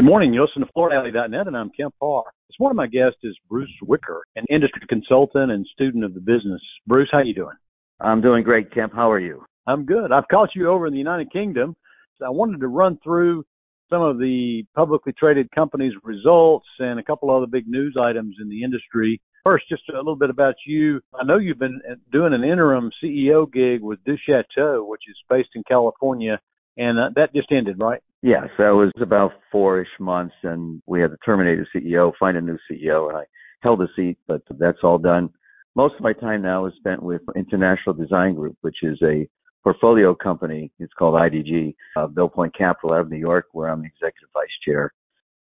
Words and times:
Good 0.00 0.06
morning. 0.06 0.32
You 0.32 0.40
listen 0.40 0.62
to 0.62 0.72
FloorDaily.net, 0.72 1.46
and 1.46 1.54
I'm 1.54 1.68
Kemp 1.78 1.94
Harr. 2.00 2.22
This 2.48 2.58
morning, 2.58 2.78
my 2.78 2.86
guest 2.86 3.16
is 3.22 3.36
Bruce 3.50 3.68
Zwicker, 3.84 4.20
an 4.34 4.46
industry 4.48 4.80
consultant 4.88 5.52
and 5.52 5.66
student 5.74 6.04
of 6.04 6.14
the 6.14 6.20
business. 6.20 6.62
Bruce, 6.86 7.10
how 7.12 7.18
are 7.18 7.24
you 7.24 7.34
doing? 7.34 7.56
I'm 8.00 8.22
doing 8.22 8.42
great, 8.42 8.72
Kemp. 8.72 8.94
How 8.94 9.10
are 9.10 9.20
you? 9.20 9.44
I'm 9.66 9.84
good. 9.84 10.10
I've 10.10 10.26
caught 10.28 10.54
you 10.54 10.70
over 10.70 10.86
in 10.86 10.94
the 10.94 10.98
United 10.98 11.30
Kingdom. 11.30 11.76
So 12.16 12.24
I 12.24 12.30
wanted 12.30 12.60
to 12.60 12.68
run 12.68 12.98
through 13.04 13.44
some 13.90 14.00
of 14.00 14.18
the 14.18 14.64
publicly 14.74 15.12
traded 15.18 15.50
companies' 15.50 15.92
results 16.02 16.66
and 16.78 16.98
a 16.98 17.04
couple 17.04 17.30
other 17.30 17.46
big 17.46 17.68
news 17.68 17.94
items 18.00 18.36
in 18.40 18.48
the 18.48 18.64
industry. 18.64 19.20
First, 19.44 19.68
just 19.68 19.86
a 19.90 19.96
little 19.98 20.16
bit 20.16 20.30
about 20.30 20.54
you. 20.66 21.02
I 21.14 21.24
know 21.24 21.36
you've 21.36 21.58
been 21.58 21.78
doing 22.10 22.32
an 22.32 22.42
interim 22.42 22.90
CEO 23.04 23.52
gig 23.52 23.82
with 23.82 23.98
Duchateau, 24.04 24.88
which 24.88 25.02
is 25.10 25.16
based 25.28 25.50
in 25.54 25.62
California, 25.68 26.40
and 26.80 26.98
uh, 26.98 27.10
that 27.14 27.34
just 27.34 27.52
ended, 27.52 27.76
right? 27.78 28.00
Yeah, 28.22 28.46
so 28.56 28.62
it 28.64 28.84
was 28.86 28.92
about 29.00 29.32
four-ish 29.52 29.88
months, 30.00 30.34
and 30.42 30.82
we 30.86 31.00
had 31.00 31.10
to 31.10 31.16
terminate 31.24 31.58
the 31.58 31.80
CEO, 31.80 32.12
find 32.18 32.36
a 32.36 32.40
new 32.40 32.58
CEO, 32.70 33.08
and 33.08 33.18
I 33.18 33.24
held 33.62 33.80
the 33.80 33.88
seat, 33.94 34.18
but 34.26 34.42
that's 34.58 34.78
all 34.82 34.98
done. 34.98 35.30
Most 35.76 35.94
of 35.96 36.00
my 36.00 36.14
time 36.14 36.42
now 36.42 36.66
is 36.66 36.72
spent 36.78 37.02
with 37.02 37.20
International 37.36 37.94
Design 37.94 38.34
Group, 38.34 38.56
which 38.62 38.78
is 38.82 38.98
a 39.02 39.28
portfolio 39.62 40.14
company. 40.14 40.72
It's 40.78 40.92
called 40.94 41.14
IDG, 41.14 41.74
uh, 41.96 42.08
Mill 42.14 42.30
Point 42.30 42.56
Capital 42.56 42.94
out 42.94 43.02
of 43.02 43.10
New 43.10 43.18
York, 43.18 43.46
where 43.52 43.68
I'm 43.68 43.82
the 43.82 43.86
executive 43.86 44.30
vice 44.32 44.48
chair. 44.66 44.92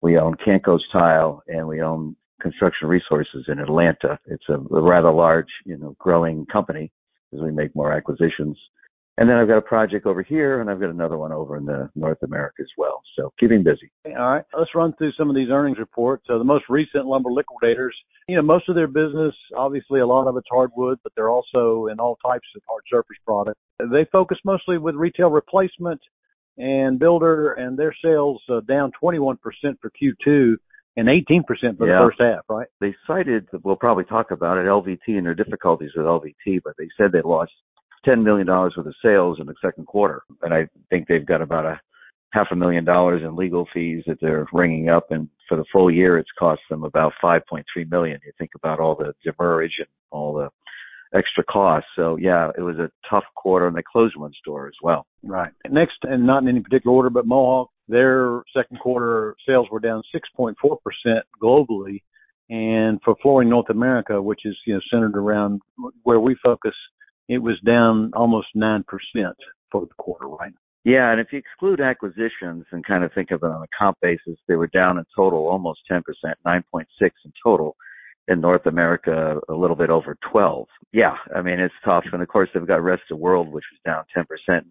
We 0.01 0.17
own 0.17 0.35
Cancos 0.43 0.83
Tile, 0.91 1.41
and 1.47 1.67
we 1.67 1.81
own 1.81 2.15
Construction 2.41 2.89
Resources 2.89 3.45
in 3.47 3.59
Atlanta. 3.59 4.19
It's 4.27 4.47
a 4.49 4.57
rather 4.57 5.11
large, 5.11 5.49
you 5.65 5.77
know, 5.77 5.95
growing 5.99 6.45
company 6.45 6.91
as 7.33 7.39
we 7.39 7.51
make 7.51 7.75
more 7.75 7.93
acquisitions. 7.93 8.57
And 9.19 9.29
then 9.29 9.35
I've 9.35 9.49
got 9.49 9.57
a 9.57 9.61
project 9.61 10.05
over 10.05 10.23
here, 10.23 10.61
and 10.61 10.69
I've 10.69 10.79
got 10.79 10.91
another 10.91 11.17
one 11.17 11.33
over 11.33 11.57
in 11.57 11.65
the 11.65 11.89
North 11.93 12.23
America 12.23 12.61
as 12.61 12.69
well. 12.77 13.01
So 13.17 13.33
keeping 13.37 13.63
busy. 13.63 13.91
All 14.05 14.13
right, 14.13 14.45
let's 14.57 14.73
run 14.73 14.93
through 14.97 15.11
some 15.17 15.29
of 15.29 15.35
these 15.35 15.49
earnings 15.51 15.77
reports. 15.77 16.23
So 16.25 16.37
the 16.37 16.45
most 16.45 16.63
recent 16.69 17.05
lumber 17.05 17.29
liquidators, 17.29 17.93
you 18.29 18.37
know, 18.37 18.41
most 18.41 18.69
of 18.69 18.75
their 18.75 18.87
business, 18.87 19.35
obviously, 19.57 19.99
a 19.99 20.07
lot 20.07 20.27
of 20.29 20.37
it's 20.37 20.47
hardwood, 20.49 20.99
but 21.03 21.11
they're 21.17 21.29
also 21.29 21.87
in 21.91 21.99
all 21.99 22.15
types 22.25 22.47
of 22.55 22.61
hard 22.65 22.83
surface 22.89 23.17
products. 23.25 23.59
They 23.91 24.07
focus 24.09 24.37
mostly 24.45 24.77
with 24.77 24.95
retail 24.95 25.29
replacement 25.29 25.99
and 26.57 26.97
builder, 26.97 27.51
and 27.51 27.77
their 27.77 27.93
sales 28.01 28.41
uh, 28.49 28.61
down 28.61 28.93
21% 29.03 29.35
for 29.81 29.91
Q2 30.01 30.55
and 30.95 31.07
18% 31.07 31.45
for 31.77 31.87
Yeah. 31.87 31.99
the 31.99 32.05
first 32.05 32.21
half, 32.21 32.45
right? 32.49 32.67
They 32.79 32.95
cited, 33.05 33.47
we'll 33.63 33.75
probably 33.75 34.05
talk 34.05 34.31
about 34.31 34.57
it, 34.57 34.65
LVT 34.65 35.17
and 35.17 35.25
their 35.25 35.35
difficulties 35.35 35.91
with 35.95 36.05
LVT, 36.05 36.61
but 36.63 36.73
they 36.77 36.87
said 36.97 37.11
they 37.11 37.21
lost 37.21 37.51
$10 38.07 38.23
million 38.23 38.47
worth 38.47 38.77
of 38.77 38.95
sales 39.03 39.37
in 39.39 39.47
the 39.47 39.55
second 39.63 39.87
quarter. 39.87 40.23
And 40.41 40.53
I 40.53 40.67
think 40.89 41.07
they've 41.07 41.25
got 41.25 41.41
about 41.41 41.65
a 41.65 41.79
half 42.31 42.47
a 42.51 42.55
million 42.55 42.85
dollars 42.85 43.21
in 43.23 43.35
legal 43.35 43.67
fees 43.73 44.03
that 44.07 44.17
they're 44.21 44.47
ringing 44.53 44.89
up. 44.89 45.07
And 45.09 45.29
for 45.47 45.57
the 45.57 45.65
full 45.71 45.91
year, 45.91 46.17
it's 46.17 46.29
cost 46.37 46.61
them 46.69 46.83
about 46.83 47.13
5.3 47.23 47.63
million. 47.89 48.19
You 48.25 48.31
think 48.37 48.51
about 48.55 48.79
all 48.79 48.95
the 48.95 49.13
demurrage 49.23 49.75
and 49.79 49.87
all 50.11 50.33
the 50.33 50.49
extra 51.17 51.43
costs. 51.43 51.89
So 51.95 52.17
yeah, 52.17 52.51
it 52.57 52.61
was 52.61 52.77
a 52.77 52.91
tough 53.09 53.23
quarter 53.35 53.67
and 53.67 53.75
they 53.75 53.81
closed 53.91 54.15
one 54.15 54.33
store 54.39 54.67
as 54.67 54.75
well. 54.81 55.05
Right. 55.23 55.51
Next, 55.69 55.97
and 56.03 56.25
not 56.25 56.43
in 56.43 56.49
any 56.49 56.61
particular 56.61 56.95
order, 56.95 57.09
but 57.09 57.25
Mohawk, 57.25 57.71
their 57.87 58.43
second 58.55 58.79
quarter 58.79 59.35
sales 59.47 59.67
were 59.71 59.79
down 59.79 60.03
6.4% 60.13 60.53
globally. 61.41 62.03
And 62.51 62.99
for 63.03 63.15
Flooring 63.21 63.49
North 63.49 63.69
America, 63.69 64.21
which 64.21 64.41
is, 64.45 64.57
you 64.65 64.73
know, 64.73 64.81
centered 64.91 65.15
around 65.15 65.61
where 66.03 66.19
we 66.19 66.35
focus, 66.43 66.73
it 67.29 67.37
was 67.37 67.59
down 67.65 68.11
almost 68.15 68.47
9% 68.57 68.83
for 69.71 69.81
the 69.81 69.93
quarter, 69.97 70.27
right? 70.27 70.51
Yeah, 70.83 71.11
and 71.11 71.21
if 71.21 71.27
you 71.31 71.39
exclude 71.39 71.79
acquisitions 71.79 72.65
and 72.71 72.85
kind 72.85 73.03
of 73.03 73.13
think 73.13 73.31
of 73.31 73.43
it 73.43 73.45
on 73.45 73.61
a 73.61 73.67
comp 73.77 73.97
basis, 74.01 74.37
they 74.47 74.55
were 74.55 74.67
down 74.67 74.97
in 74.97 75.05
total 75.15 75.47
almost 75.47 75.81
10%, 75.89 76.01
9.6 76.45 76.83
in 77.01 77.33
total. 77.41 77.75
In 78.27 78.41
North 78.41 78.67
America, 78.67 79.39
a 79.49 79.53
little 79.53 79.75
bit 79.75 79.89
over 79.89 80.15
12. 80.31 80.67
Yeah, 80.93 81.15
I 81.35 81.41
mean 81.41 81.59
it's 81.59 81.73
tough, 81.83 82.03
and 82.13 82.21
of 82.21 82.27
course 82.27 82.47
they've 82.53 82.67
got 82.67 82.83
rest 82.83 83.01
of 83.09 83.17
the 83.17 83.23
world, 83.23 83.47
which 83.51 83.63
was 83.71 83.79
down 83.83 84.03
10%. 84.49 84.61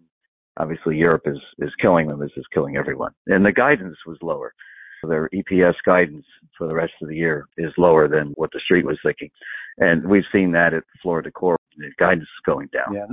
Obviously, 0.55 0.95
Europe 0.95 1.23
is 1.25 1.39
is 1.59 1.71
killing 1.81 2.07
them, 2.07 2.21
as 2.21 2.29
is 2.37 2.45
killing 2.53 2.77
everyone. 2.77 3.11
And 3.27 3.45
the 3.45 3.51
guidance 3.51 3.97
was 4.07 4.17
lower. 4.21 4.53
So 5.01 5.09
their 5.09 5.29
EPS 5.33 5.75
guidance 5.85 6.25
for 6.57 6.67
the 6.67 6.73
rest 6.73 6.93
of 7.01 7.09
the 7.09 7.17
year 7.17 7.47
is 7.57 7.73
lower 7.77 8.07
than 8.07 8.31
what 8.35 8.49
the 8.53 8.61
street 8.63 8.85
was 8.85 8.97
thinking, 9.03 9.29
and 9.77 10.07
we've 10.07 10.23
seen 10.31 10.53
that 10.53 10.73
at 10.73 10.83
Floor 11.01 11.21
& 11.21 11.23
Decor. 11.23 11.57
The 11.79 11.89
guidance 11.97 12.23
is 12.23 12.43
going 12.45 12.67
down. 12.73 12.93
Yeah. 12.93 13.05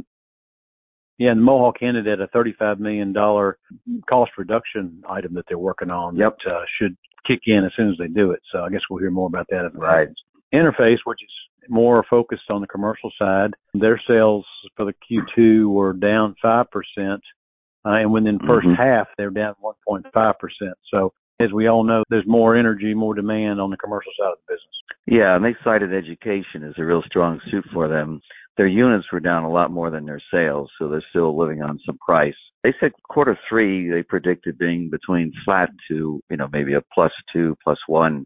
Yeah, 1.19 1.31
and 1.31 1.43
Mohawk 1.43 1.77
hinted 1.81 2.07
at 2.09 2.21
a 2.21 2.27
$35 2.29 2.79
million 2.79 3.15
cost 3.15 4.33
reduction 4.37 5.03
item 5.09 5.33
that 5.35 5.45
they're 5.49 5.57
working 5.57 5.91
on 5.91 6.15
Yep. 6.17 6.37
that 6.45 6.51
uh, 6.53 6.61
should 6.79 6.95
kick 7.27 7.41
in 7.47 7.65
as 7.65 7.73
soon 7.75 7.89
as 7.91 7.97
they 7.99 8.09
do 8.09 8.33
it. 8.33 8.41
So 8.53 8.61
I 8.61 8.69
guess 8.69 8.83
we'll 8.91 9.01
hear 9.01 9.11
more 9.11 9.27
about 9.29 9.47
that 9.51 9.65
at 9.65 9.73
the 9.73 9.79
Right. 9.79 10.09
Interface, 10.55 10.99
which 11.05 11.21
is 11.23 11.31
more 11.71 12.05
focused 12.11 12.51
on 12.51 12.61
the 12.61 12.67
commercial 12.67 13.11
side, 13.19 13.55
their 13.75 14.01
sales 14.07 14.47
for 14.77 14.85
the 14.85 14.93
Q2 15.11 15.69
were 15.71 15.93
down 15.95 16.35
5%, 16.45 16.67
uh, 17.85 17.89
and 17.89 18.13
within 18.13 18.37
the 18.39 18.45
1st 18.47 18.67
Mhm. 18.69 18.77
half, 18.77 19.09
they're 19.17 19.31
down 19.31 19.55
1.5%. 19.63 20.75
So 20.93 21.13
as 21.41 21.51
we 21.53 21.67
all 21.67 21.83
know, 21.83 22.05
there's 22.11 22.27
more 22.27 22.55
energy, 22.57 22.95
more 22.95 23.15
demand 23.15 23.61
on 23.61 23.71
the 23.71 23.77
commercial 23.79 24.13
side 24.19 24.33
of 24.33 24.39
the 24.47 24.55
business. 24.55 24.83
Yeah, 25.07 25.35
and 25.35 25.45
they 25.45 25.55
cited 25.65 25.93
education 25.95 26.63
as 26.63 26.75
a 26.79 26.85
real 26.85 27.03
strong 27.03 27.41
suit 27.51 27.65
for 27.73 27.89
them. 27.89 28.21
Their 28.57 28.67
units 28.67 29.07
were 29.13 29.21
down 29.21 29.45
a 29.45 29.51
lot 29.51 29.71
more 29.71 29.91
than 29.91 30.07
their 30.07 30.23
sales, 30.33 30.71
so 30.79 30.89
they're 30.89 31.05
still 31.11 31.39
living 31.39 31.63
on 31.63 31.79
some 31.85 31.99
price. 31.99 32.35
They 32.63 32.75
said 32.81 32.93
quarter 33.09 33.39
three 33.49 33.91
they 33.91 34.03
predicted 34.03 34.59
being 34.59 34.89
between 34.91 35.33
flat 35.45 35.69
to, 35.89 36.21
you 36.31 36.37
know, 36.37 36.49
maybe 36.53 36.73
a 36.75 36.83
plus 36.95 37.13
two, 37.33 37.55
plus 37.63 37.79
one. 37.87 38.25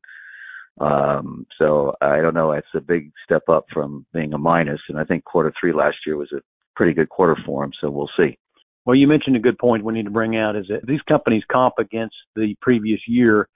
Um, 0.80 1.46
so 1.58 1.94
I 2.00 2.20
don't 2.20 2.34
know, 2.34 2.52
it's 2.52 2.66
a 2.74 2.80
big 2.80 3.10
step 3.24 3.42
up 3.48 3.66
from 3.72 4.06
being 4.14 4.32
a 4.32 4.38
minus, 4.38 4.80
and 4.88 4.98
I 4.98 5.04
think 5.04 5.24
quarter 5.24 5.52
three 5.60 5.72
last 5.72 5.98
year 6.06 6.16
was 6.16 6.32
a 6.32 6.40
pretty 6.76 6.94
good 6.94 7.10
quarter 7.10 7.36
for 7.44 7.62
them, 7.62 7.72
so 7.80 7.90
we'll 7.90 8.08
see. 8.16 8.38
Well, 8.86 8.96
you 8.96 9.06
mentioned 9.06 9.36
a 9.36 9.40
good 9.40 9.58
point 9.58 9.84
we 9.84 9.92
need 9.92 10.06
to 10.06 10.10
bring 10.10 10.36
out 10.36 10.56
is 10.56 10.66
that 10.68 10.86
these 10.86 11.02
companies 11.02 11.42
comp 11.52 11.74
against 11.78 12.16
the 12.34 12.54
previous 12.62 13.00
year. 13.06 13.48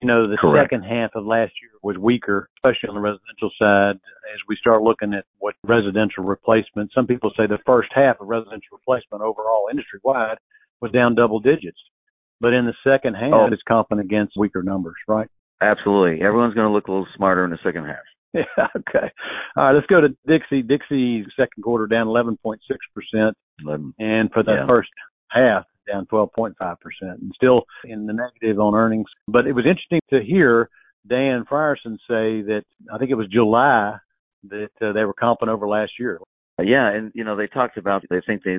You 0.00 0.06
know, 0.06 0.28
the 0.30 0.36
Correct. 0.36 0.70
second 0.70 0.82
half 0.84 1.10
of 1.16 1.26
last 1.26 1.52
year 1.60 1.72
was 1.82 1.98
weaker, 1.98 2.48
especially 2.58 2.88
on 2.90 2.94
the 2.94 3.00
residential 3.00 3.50
side. 3.58 3.96
As 4.32 4.38
we 4.48 4.54
start 4.56 4.82
looking 4.82 5.12
at 5.12 5.24
what 5.38 5.54
residential 5.64 6.22
replacement, 6.22 6.92
some 6.94 7.06
people 7.08 7.30
say 7.36 7.46
the 7.48 7.58
first 7.66 7.88
half 7.92 8.20
of 8.20 8.28
residential 8.28 8.78
replacement 8.78 9.22
overall 9.22 9.66
industry 9.70 9.98
wide 10.04 10.38
was 10.80 10.92
down 10.92 11.16
double 11.16 11.40
digits. 11.40 11.78
But 12.40 12.52
in 12.52 12.66
the 12.66 12.74
second 12.84 13.14
half, 13.14 13.32
Oh. 13.34 13.46
it's 13.50 13.62
comping 13.68 14.00
against 14.00 14.36
weaker 14.36 14.62
numbers, 14.62 14.94
right? 15.08 15.26
Absolutely. 15.60 16.24
Everyone's 16.24 16.54
going 16.54 16.68
to 16.68 16.72
look 16.72 16.86
a 16.86 16.92
little 16.92 17.08
smarter 17.16 17.44
in 17.44 17.50
the 17.50 17.58
second 17.64 17.86
half. 17.86 17.96
Yeah. 18.34 18.44
Okay. 18.76 19.10
All 19.56 19.64
right. 19.64 19.72
Let's 19.72 19.86
go 19.86 20.02
to 20.02 20.10
Dixie. 20.28 20.62
Dixie's 20.62 21.24
second 21.34 21.62
quarter 21.64 21.86
down 21.88 22.06
11.6%. 22.06 23.32
Um, 23.66 23.94
and 23.98 24.30
for 24.30 24.42
the 24.44 24.52
Yeah. 24.52 24.66
first 24.68 24.90
half 25.30 25.64
down 25.88 26.06
12.5% 26.06 26.52
and 27.00 27.32
still 27.34 27.62
in 27.84 28.06
the 28.06 28.12
negative 28.12 28.60
on 28.60 28.74
earnings. 28.74 29.08
But 29.26 29.46
it 29.46 29.52
was 29.52 29.64
interesting 29.66 30.00
to 30.10 30.20
hear 30.24 30.68
Dan 31.08 31.44
Frierson 31.50 31.96
say 32.08 32.42
that 32.42 32.62
I 32.92 32.98
think 32.98 33.10
it 33.10 33.16
was 33.16 33.28
July 33.28 33.96
that 34.44 34.70
uh, 34.80 34.92
they 34.92 35.04
were 35.04 35.14
comping 35.14 35.48
over 35.48 35.68
last 35.68 35.92
year. 35.98 36.20
Yeah, 36.60 36.90
and 36.92 37.12
you 37.14 37.24
know 37.24 37.36
they 37.36 37.46
talked 37.46 37.76
about 37.76 38.02
they 38.10 38.20
think 38.26 38.42
they 38.42 38.58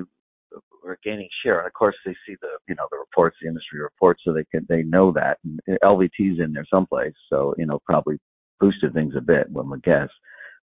were 0.82 0.98
gaining 1.04 1.28
share, 1.44 1.58
and 1.58 1.66
of 1.66 1.74
course 1.74 1.96
they 2.04 2.14
see 2.26 2.34
the 2.40 2.48
you 2.68 2.74
know 2.74 2.86
the 2.90 2.98
reports, 2.98 3.36
the 3.40 3.48
industry 3.48 3.80
reports, 3.80 4.22
so 4.24 4.32
they 4.32 4.44
can 4.44 4.66
they 4.68 4.82
know 4.82 5.12
that 5.12 5.38
and 5.44 5.60
LVT's 5.84 6.40
in 6.40 6.52
there 6.52 6.66
someplace, 6.70 7.12
so 7.28 7.54
you 7.58 7.66
know 7.66 7.78
probably 7.84 8.18
boosted 8.58 8.92
things 8.94 9.14
a 9.16 9.20
bit, 9.20 9.50
one 9.50 9.68
would 9.70 9.82
guess. 9.82 10.08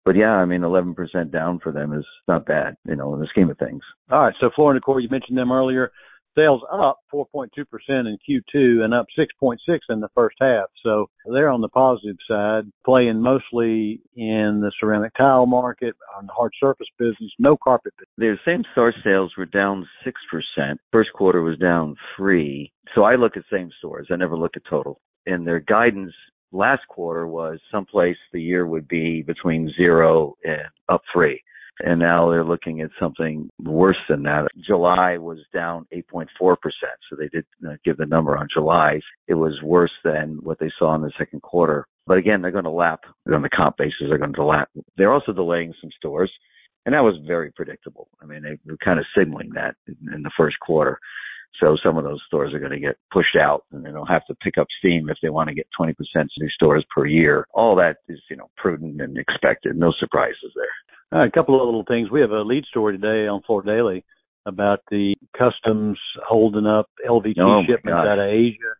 But 0.04 0.14
yeah, 0.14 0.30
I 0.30 0.44
mean, 0.44 0.60
11% 0.60 0.94
down 1.32 1.58
for 1.58 1.72
them 1.72 1.92
is 1.92 2.06
not 2.28 2.46
bad, 2.46 2.76
you 2.86 2.94
know, 2.94 3.12
in 3.14 3.20
the 3.20 3.26
scheme 3.26 3.50
of 3.50 3.58
things. 3.58 3.82
All 4.08 4.20
right, 4.20 4.34
so 4.40 4.50
Floor 4.54 4.72
& 4.72 4.74
Decor, 4.74 5.00
you 5.00 5.08
mentioned 5.10 5.36
them 5.36 5.50
earlier. 5.50 5.90
Sales 6.36 6.62
up 6.70 6.98
4.2% 7.12 7.48
in 7.88 8.18
Q2 8.28 8.84
and 8.84 8.92
up 8.92 9.06
6.6 9.18 9.56
in 9.88 10.00
the 10.00 10.08
first 10.14 10.36
half. 10.40 10.66
So 10.84 11.08
they're 11.32 11.48
on 11.48 11.60
the 11.60 11.68
positive 11.68 12.16
side, 12.28 12.64
playing 12.84 13.20
mostly 13.20 14.00
in 14.14 14.60
the 14.60 14.72
ceramic 14.78 15.12
tile 15.16 15.46
market, 15.46 15.94
on 16.18 16.26
the 16.26 16.32
hard 16.32 16.52
surface 16.60 16.88
business, 16.98 17.32
no 17.38 17.56
carpet 17.56 17.94
business. 17.98 18.10
Their 18.18 18.40
same 18.44 18.64
store 18.72 18.92
sales 19.02 19.32
were 19.36 19.46
down 19.46 19.86
6%. 20.06 20.76
First 20.92 21.10
quarter 21.14 21.42
was 21.42 21.58
down 21.58 21.96
3 22.16 22.70
So 22.94 23.04
I 23.04 23.16
look 23.16 23.36
at 23.36 23.44
same 23.50 23.70
stores. 23.78 24.08
I 24.10 24.16
never 24.16 24.36
look 24.36 24.56
at 24.56 24.62
total. 24.68 25.00
And 25.26 25.46
their 25.46 25.60
guidance 25.60 26.12
last 26.52 26.82
quarter 26.88 27.26
was 27.26 27.58
someplace 27.70 28.16
the 28.32 28.40
year 28.40 28.66
would 28.66 28.88
be 28.88 29.22
between 29.22 29.72
0 29.76 30.34
and 30.44 30.68
up 30.88 31.02
3 31.12 31.40
And 31.80 32.00
now 32.00 32.30
they're 32.30 32.44
looking 32.44 32.80
at 32.80 32.90
something 32.98 33.50
worse 33.62 33.98
than 34.08 34.22
that. 34.22 34.48
July 34.66 35.18
was 35.18 35.38
down 35.52 35.86
8.4%. 35.92 36.56
So 37.10 37.16
they 37.16 37.28
did 37.28 37.44
uh, 37.66 37.74
give 37.84 37.98
the 37.98 38.06
number 38.06 38.36
on 38.36 38.48
July. 38.52 39.00
It 39.28 39.34
was 39.34 39.60
worse 39.62 39.92
than 40.02 40.38
what 40.42 40.58
they 40.58 40.70
saw 40.78 40.94
in 40.94 41.02
the 41.02 41.12
second 41.18 41.42
quarter. 41.42 41.86
But 42.06 42.18
again, 42.18 42.40
they're 42.40 42.50
going 42.50 42.64
to 42.64 42.70
lap 42.70 43.00
on 43.30 43.42
the 43.42 43.50
comp 43.50 43.76
basis. 43.76 44.06
They're 44.08 44.18
going 44.18 44.32
to 44.32 44.44
lap. 44.44 44.70
They're 44.96 45.12
also 45.12 45.32
delaying 45.32 45.74
some 45.80 45.90
stores. 45.98 46.32
And 46.86 46.94
that 46.94 47.02
was 47.02 47.16
very 47.26 47.50
predictable. 47.50 48.08
I 48.22 48.26
mean, 48.26 48.42
they 48.42 48.58
were 48.64 48.78
kind 48.82 49.00
of 49.00 49.06
signaling 49.16 49.50
that 49.54 49.74
in, 49.88 50.22
the 50.22 50.30
first 50.36 50.56
quarter. 50.60 50.98
So 51.60 51.76
some 51.82 51.96
of 51.96 52.04
those 52.04 52.22
stores 52.26 52.54
are 52.54 52.60
going 52.60 52.72
to 52.72 52.78
get 52.78 52.96
pushed 53.12 53.34
out 53.34 53.64
and 53.72 53.84
they'll 53.84 54.04
have 54.04 54.24
to 54.26 54.34
pick 54.36 54.56
up 54.56 54.68
steam 54.78 55.08
if 55.08 55.16
they 55.20 55.30
want 55.30 55.48
to 55.48 55.54
get 55.54 55.66
20% 55.78 55.94
new 56.38 56.48
stores 56.50 56.84
per 56.94 57.06
year. 57.06 57.46
All 57.54 57.74
that 57.76 57.96
is, 58.08 58.20
you 58.30 58.36
know, 58.36 58.50
prudent 58.56 59.00
and 59.00 59.18
expected. 59.18 59.76
No 59.76 59.92
surprises 59.98 60.52
there. 60.54 60.66
Uh, 61.14 61.24
a 61.24 61.30
couple 61.30 61.60
of 61.60 61.64
little 61.66 61.84
things. 61.86 62.10
We 62.10 62.20
have 62.20 62.30
a 62.30 62.42
lead 62.42 62.64
story 62.64 62.98
today 62.98 63.28
on 63.28 63.42
FloorDaily 63.48 64.02
about 64.46 64.80
the 64.90 65.14
customs 65.36 65.98
holding 66.26 66.66
up 66.66 66.86
LVT 67.06 67.34
oh 67.40 67.62
shipments 67.66 68.06
out 68.08 68.18
of 68.18 68.28
Asia. 68.28 68.74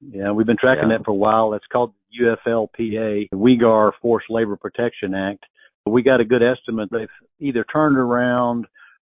Yeah, 0.00 0.32
we've 0.32 0.46
been 0.46 0.56
tracking 0.58 0.90
yeah. 0.90 0.98
that 0.98 1.04
for 1.04 1.12
a 1.12 1.14
while. 1.14 1.50
That's 1.50 1.66
called 1.70 1.92
UFLPA, 2.20 3.28
the 3.30 3.36
Uyghur 3.36 3.92
Forced 4.00 4.30
Labor 4.30 4.56
Protection 4.56 5.14
Act. 5.14 5.44
We 5.86 6.02
got 6.02 6.20
a 6.20 6.24
good 6.24 6.42
estimate. 6.42 6.88
They've 6.90 7.08
either 7.40 7.64
turned 7.72 7.96
around 7.96 8.66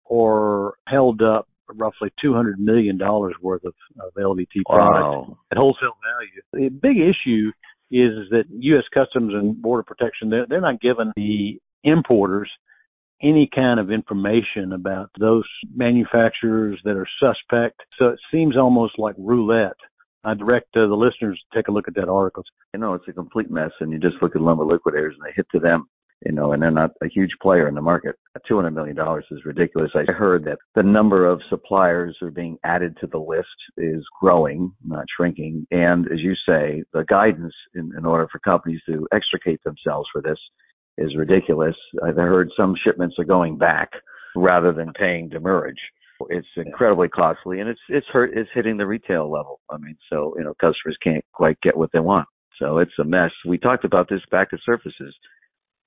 or 0.06 0.76
held 0.88 1.22
up 1.22 1.48
roughly 1.76 2.12
$200 2.24 2.58
million 2.58 2.98
worth 3.42 3.64
of, 3.64 3.74
of 4.00 4.14
LVT 4.18 4.64
product 4.66 4.94
wow. 4.94 5.38
at 5.52 5.58
wholesale 5.58 5.98
value. 6.04 6.70
The 6.72 6.76
big 6.76 6.98
issue 6.98 7.52
is, 7.92 8.30
that 8.32 8.46
U.S. 8.50 8.84
Customs 8.94 9.34
and 9.34 9.60
Border 9.62 9.84
Protection, 9.84 10.30
they're, 10.30 10.46
they're 10.48 10.62
not 10.62 10.82
giving 10.82 11.12
the 11.16 11.60
importers 11.84 12.50
any 13.22 13.50
kind 13.54 13.80
of 13.80 13.92
information 13.92 14.72
about 14.74 15.10
those 15.20 15.44
manufacturers 15.76 16.80
that 16.86 16.96
are 16.96 17.08
suspect. 17.20 17.82
So 17.98 18.08
it 18.08 18.20
seems 18.32 18.56
almost 18.56 18.98
like 18.98 19.16
roulette. 19.18 19.78
I 20.24 20.34
direct 20.34 20.76
uh, 20.76 20.88
the 20.88 20.96
listeners 20.96 21.40
to 21.40 21.58
take 21.58 21.68
a 21.68 21.72
look 21.72 21.88
at 21.88 21.96
that 21.96 22.10
article. 22.10 22.44
You 22.74 22.80
know, 22.80 22.94
it's 22.94 23.08
a 23.08 23.14
complete 23.14 23.52
mess, 23.52 23.72
and 23.80 23.92
you 23.92 24.00
just 24.00 24.22
look 24.22 24.36
at 24.36 24.42
lumber 24.42 24.66
liquidators 24.66 25.16
and 25.18 25.26
they 25.26 25.34
hit 25.36 25.48
to 25.54 25.60
them 25.60 25.86
you 26.26 26.34
know, 26.34 26.52
and 26.52 26.62
they're 26.62 26.72
not 26.72 26.92
a 27.02 27.08
huge 27.08 27.32
player 27.42 27.68
in 27.68 27.76
the 27.76 27.82
market. 27.82 28.16
$200 28.50 28.74
million 28.74 28.98
is 29.32 29.46
ridiculous. 29.46 29.92
I 29.96 30.12
heard 30.12 30.44
that 30.46 30.58
the 30.76 30.84
number 30.84 31.26
of 31.26 31.42
suppliers 31.50 32.18
who 32.20 32.28
are 32.28 32.32
being 32.32 32.58
added 32.64 32.98
to 33.00 33.08
the 33.08 33.18
list 33.18 33.48
is 33.78 34.04
growing, 34.20 34.72
not 34.86 35.06
shrinking. 35.16 35.66
And 35.72 36.06
as 36.08 36.20
you 36.20 36.34
say, 36.48 36.84
the 36.94 37.06
guidance 37.08 37.54
in, 37.74 37.92
in 37.98 38.06
order 38.06 38.28
for 38.32 38.40
companies 38.40 38.82
to 38.88 39.08
extricate 39.14 39.64
themselves 39.64 40.10
for 40.12 40.22
this 40.22 40.40
is 41.00 41.16
ridiculous. 41.16 41.76
I've 42.06 42.16
heard 42.16 42.50
some 42.56 42.76
shipments 42.84 43.16
are 43.18 43.26
going 43.26 43.58
back 43.58 43.90
rather 44.36 44.72
than 44.72 44.94
paying 44.94 45.30
demurrage. 45.30 45.80
It's 46.30 46.48
incredibly 46.58 47.08
costly 47.08 47.62
and 47.62 47.70
it's, 47.70 47.80
it's 47.88 48.08
hurt, 48.12 48.32
it's 48.36 48.50
hitting 48.54 48.78
the 48.78 48.86
retail 48.86 49.32
level. 49.32 49.62
I 49.70 49.78
mean, 49.78 49.96
so, 50.10 50.34
you 50.38 50.44
know, 50.44 50.54
customers 50.60 50.98
can't 51.02 51.24
quite 51.34 51.60
get 51.62 51.78
what 51.78 51.92
they 51.94 52.00
want. 52.00 52.28
So 52.60 52.80
it's 52.80 52.92
a 53.00 53.06
mess. 53.06 53.32
We 53.48 53.58
talked 53.58 53.86
about 53.86 54.10
this 54.10 54.22
back 54.30 54.50
at 54.52 54.60
surfaces 54.66 55.16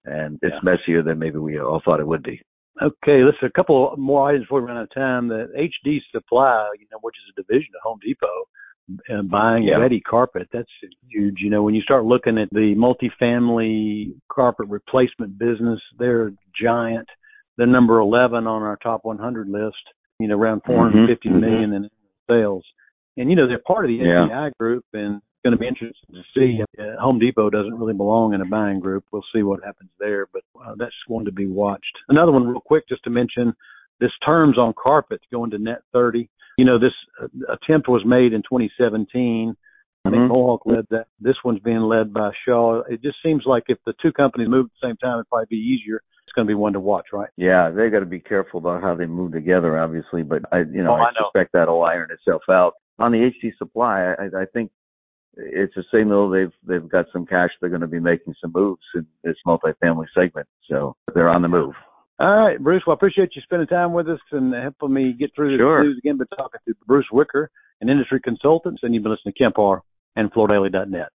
and 0.05 0.39
it's 0.43 0.55
yeah. 0.65 0.73
messier 0.73 1.03
than 1.03 1.19
maybe 1.19 1.39
we 1.39 1.61
all 1.61 1.83
thought 1.85 2.01
it 2.01 2.07
would 2.07 2.23
be. 2.23 2.41
Okay, 2.81 3.23
listen, 3.23 3.47
a 3.47 3.51
couple 3.51 3.95
more 3.99 4.29
items 4.31 4.45
before 4.45 4.63
we 4.63 4.67
run 4.67 4.79
out 4.79 4.85
of 4.85 4.95
time. 4.95 5.29
The 5.29 5.47
HD 5.55 5.99
Supply, 6.11 6.71
you 6.81 6.87
know, 6.91 6.99
which 7.03 7.17
is 7.17 7.35
a 7.37 7.43
division 7.43 7.69
of 7.77 7.83
Home 7.85 7.99
Depot, 8.03 8.49
and 9.09 9.31
buying 9.31 9.65
yeah. 9.65 9.77
Redi 9.77 10.01
Carpet, 10.01 10.49
that's 10.53 10.71
huge. 11.09 11.37
You 11.39 11.51
know, 11.51 11.63
when 11.63 11.75
you 11.75 11.83
start 11.83 12.05
looking 12.05 12.39
at 12.39 12.51
the 12.51 12.75
multifamily 12.77 14.15
carpet 14.31 14.67
replacement 14.69 15.39
business, 15.39 15.81
they're 15.99 16.33
giant. 16.61 17.09
They're 17.57 17.67
number 17.67 17.99
11 17.99 18.47
on 18.47 18.63
our 18.63 18.77
top 18.77 19.05
100 19.05 19.49
list, 19.49 19.77
you 20.19 20.29
know, 20.29 20.37
around 20.37 20.63
four 20.67 20.79
hundred 20.79 21.09
fifty 21.09 21.29
mm-hmm. 21.29 21.41
million 21.41 21.71
mm-hmm. 21.71 21.85
in 21.85 21.91
sales. 22.29 22.65
And, 23.17 23.29
you 23.29 23.37
know, 23.37 23.47
they're 23.47 23.59
part 23.59 23.85
of 23.85 23.89
the 23.89 23.97
yeah. 23.97 24.49
Group 24.59 24.85
and 24.95 25.17
it's 25.17 25.43
going 25.45 25.53
to 25.53 25.59
be 25.59 25.69
interesting 25.69 26.15
to 26.15 26.23
see. 26.35 26.63
Uh, 26.79 27.01
Home 27.01 27.19
Depot 27.19 27.51
doesn't 27.51 27.75
really 27.75 27.95
belong 27.95 28.33
in 28.33 28.41
a 28.41 28.47
buying 28.47 28.81
group. 28.81 29.05
We'll 29.13 29.25
see 29.35 29.43
what 29.43 29.65
happens 29.65 29.91
there, 29.99 30.27
but 30.33 30.43
uh, 30.59 30.75
that's 30.79 30.95
one 31.09 31.25
to 31.27 31.33
be 31.33 31.47
watched. 31.47 31.99
Another 32.09 32.33
one, 32.33 32.47
real 32.47 32.61
quick, 32.61 32.89
just 32.89 33.05
to 33.05 33.11
mention 33.11 33.53
this 34.03 34.11
terms 34.27 34.59
on 34.59 34.75
carpets 34.81 35.25
going 35.31 35.53
to 35.53 35.59
net 35.59 35.83
30. 35.93 36.29
You 36.59 36.65
know, 36.65 36.79
this 36.79 36.93
uh, 37.23 37.29
attempt 37.53 37.89
was 37.89 38.03
made 38.05 38.33
in 38.33 38.43
2017. 38.43 39.55
I 40.05 40.11
think 40.11 40.17
mm-hmm. 40.17 40.33
Mohawk 40.33 40.63
led 40.67 40.87
that. 40.91 41.07
This 41.21 41.37
one's 41.45 41.61
being 41.61 41.83
led 41.83 42.13
by 42.13 42.33
Shaw. 42.45 42.83
It 42.91 43.01
just 43.03 43.19
seems 43.25 43.45
like 43.47 43.65
if 43.69 43.79
the 43.87 43.95
two 44.03 44.13
companies 44.13 44.49
move 44.49 44.67
at 44.67 44.73
the 44.81 44.89
same 44.89 44.97
time, 44.97 45.19
it'd 45.19 45.29
probably 45.29 45.47
be 45.49 45.57
easier. 45.57 46.03
It's 46.27 46.35
going 46.35 46.47
to 46.47 46.51
be 46.51 46.57
one 46.57 46.73
to 46.73 46.81
watch, 46.81 47.07
right? 47.13 47.31
Yeah, 47.37 47.71
they 47.71 47.89
got 47.89 48.01
to 48.01 48.07
be 48.07 48.19
careful 48.19 48.59
about 48.59 48.83
how 48.83 48.97
they 48.97 49.07
move 49.07 49.33
together, 49.33 49.79
obviously. 49.79 50.25
But 50.25 50.43
I, 50.51 50.59
you 50.59 50.83
know, 50.83 50.93
oh, 50.93 50.95
I, 50.95 51.11
I 51.11 51.13
suspect 51.23 51.53
that'll 51.53 51.85
iron 51.85 52.11
itself 52.11 52.43
out. 52.51 52.73
On 52.99 53.13
the 53.13 53.31
HD 53.31 53.57
supply, 53.57 54.15
I, 54.19 54.43
I 54.43 54.45
think 54.53 54.73
it's 55.37 55.77
a 55.77 55.83
signal 55.95 56.31
they've 56.31 56.53
they've 56.67 56.89
got 56.89 57.07
some 57.13 57.25
cash. 57.25 57.51
They're 57.61 57.71
going 57.71 57.81
to 57.83 57.87
be 57.87 58.01
making 58.01 58.35
some 58.41 58.53
moves 58.53 58.83
in 58.95 59.07
this 59.23 59.37
multifamily 59.47 60.07
segment, 60.15 60.49
so 60.69 60.97
they're 61.15 61.31
on 61.31 61.43
the 61.43 61.49
move. 61.49 61.75
All 62.23 62.37
right, 62.37 62.57
Bruce. 62.63 62.85
Well, 62.87 62.95
I 62.95 62.99
appreciate 62.99 63.31
you 63.35 63.43
spending 63.43 63.67
time 63.67 63.93
with 63.93 64.09
us 64.09 64.21
and 64.31 64.55
helping 64.55 64.95
me 64.95 65.13
get 65.13 65.35
through 65.35 65.57
this 65.57 65.61
news 65.61 65.99
again. 65.99 66.19
But 66.19 66.29
talking 66.37 66.61
to 66.69 66.75
Bruce 66.87 67.07
Zwicker, 67.13 67.49
an 67.81 67.89
industry 67.89 68.21
consultant, 68.23 68.79
and 68.85 68.95
you've 68.95 69.03
been 69.03 69.11
listening 69.11 69.35
to 69.37 69.43
Kemp 69.43 69.57
Harr 69.57 69.83
and 70.15 70.33
FloorDaily.net. 70.33 71.09